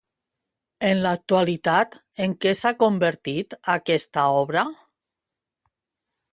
En 0.87 1.01
l'actualitat, 1.03 1.97
en 2.25 2.33
què 2.45 2.55
s'ha 2.61 2.73
convertit 2.85 3.55
aquesta 3.77 4.27
obra? 4.41 4.67